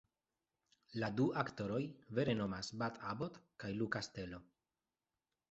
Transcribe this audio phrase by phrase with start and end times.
[1.03, 1.81] La du aktoroj
[2.21, 4.43] vere nomas Bud Abbott kaj Lou Castello.